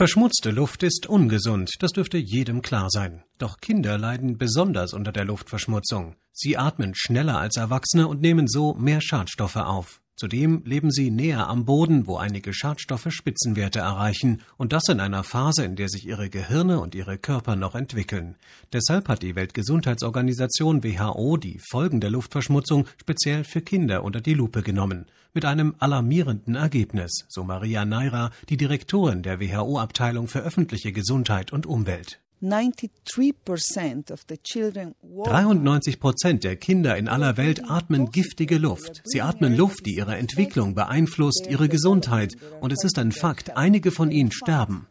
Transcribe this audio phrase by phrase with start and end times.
[0.00, 3.22] Verschmutzte Luft ist ungesund, das dürfte jedem klar sein.
[3.36, 6.16] Doch Kinder leiden besonders unter der Luftverschmutzung.
[6.32, 10.00] Sie atmen schneller als Erwachsene und nehmen so mehr Schadstoffe auf.
[10.20, 15.24] Zudem leben sie näher am Boden, wo einige Schadstoffe Spitzenwerte erreichen, und das in einer
[15.24, 18.36] Phase, in der sich ihre Gehirne und ihre Körper noch entwickeln.
[18.70, 24.62] Deshalb hat die Weltgesundheitsorganisation WHO die Folgen der Luftverschmutzung speziell für Kinder unter die Lupe
[24.62, 25.06] genommen.
[25.32, 31.64] Mit einem alarmierenden Ergebnis, so Maria Naira, die Direktorin der WHO-Abteilung für öffentliche Gesundheit und
[31.64, 32.20] Umwelt.
[35.24, 39.02] 93 Prozent der Kinder in aller Welt atmen giftige Luft.
[39.04, 42.36] Sie atmen Luft, die ihre Entwicklung beeinflusst, ihre Gesundheit.
[42.60, 44.86] Und es ist ein Fakt, einige von ihnen sterben.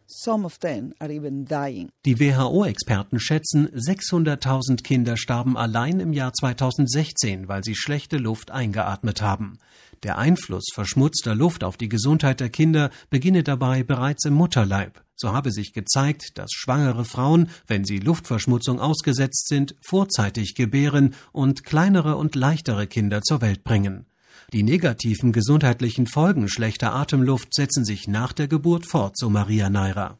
[2.04, 9.22] Die WHO-Experten schätzen, 600.000 Kinder starben allein im Jahr 2016, weil sie schlechte Luft eingeatmet
[9.22, 9.58] haben.
[10.02, 15.02] Der Einfluss verschmutzter Luft auf die Gesundheit der Kinder beginne dabei bereits im Mutterleib.
[15.14, 21.64] So habe sich gezeigt, dass schwangere Frauen, wenn sie Luftverschmutzung ausgesetzt sind, vorzeitig gebären und
[21.64, 24.06] kleinere und leichtere Kinder zur Welt bringen.
[24.54, 30.18] Die negativen gesundheitlichen Folgen schlechter Atemluft setzen sich nach der Geburt fort, so Maria Naira.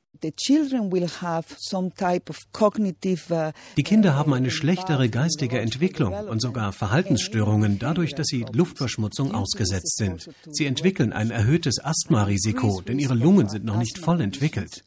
[3.31, 9.35] Uh, die Kinder haben eine schlechtere geistige Entwicklung und sogar Verhaltensstörungen dadurch, dass sie Luftverschmutzung
[9.35, 10.29] ausgesetzt sind.
[10.51, 14.85] Sie entwickeln ein erhöhtes Asthmarisiko, denn ihre Lungen sind noch nicht voll entwickelt.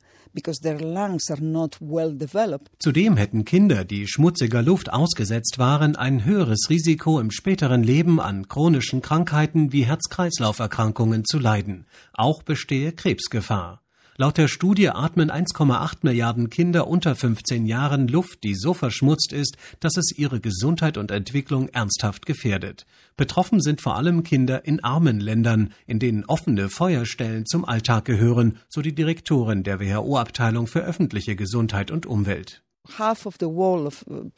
[2.79, 8.47] Zudem hätten Kinder, die schmutziger Luft ausgesetzt waren, ein höheres Risiko im späteren Leben an
[8.47, 11.85] chronischen Krankheiten wie Herz-Kreislauf-Erkrankungen zu leiden.
[12.13, 13.82] Auch bestehe Krebsgefahr.
[14.15, 19.57] Laut der Studie atmen 1,8 Milliarden Kinder unter 15 Jahren Luft, die so verschmutzt ist,
[19.79, 22.85] dass es ihre Gesundheit und Entwicklung ernsthaft gefährdet.
[23.17, 28.59] Betroffen sind vor allem Kinder in armen Ländern, in denen offene Feuerstellen zum Alltag gehören,
[28.69, 32.61] so die Direktorin der WHO-Abteilung für öffentliche Gesundheit und Umwelt.
[32.85, 34.29] Uh,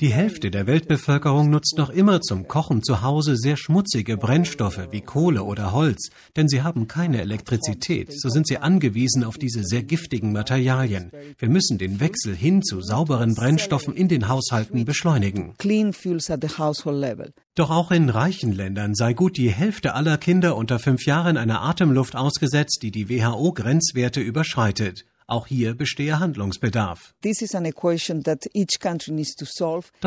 [0.00, 5.00] Die Hälfte der Weltbevölkerung nutzt noch immer zum Kochen zu Hause sehr schmutzige Brennstoffe wie
[5.00, 9.82] Kohle oder Holz, denn sie haben keine Elektrizität, so sind sie angewiesen auf diese sehr
[9.82, 11.10] giftigen Materialien.
[11.38, 15.54] Wir müssen den Wechsel hin zu sauberen Brennstoffen in den Haushalten beschleunigen.
[17.54, 21.62] Doch auch in reichen Ländern sei gut die Hälfte aller Kinder unter fünf Jahren einer
[21.62, 25.06] Atemluft ausgesetzt, die die WHO-Grenzwerte überschreitet.
[25.32, 27.14] Auch hier bestehe Handlungsbedarf.
[27.22, 27.40] Das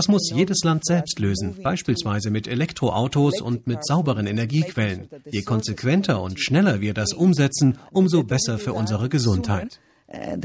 [0.08, 5.10] muss jedes Land selbst lösen, beispielsweise mit Elektroautos und mit sauberen Energiequellen.
[5.26, 9.80] Je konsequenter und schneller wir das umsetzen, umso besser für unsere Gesundheit.
[10.08, 10.38] Uh,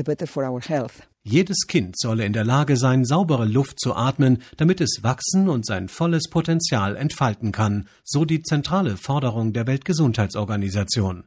[1.23, 5.67] jedes Kind solle in der Lage sein, saubere Luft zu atmen, damit es wachsen und
[5.67, 11.25] sein volles Potenzial entfalten kann, so die zentrale Forderung der Weltgesundheitsorganisation.